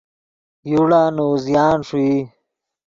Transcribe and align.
یوڑا 0.71 1.03
نے 1.15 1.23
اوزیان 1.29 1.77
ݰوئی 1.87 2.13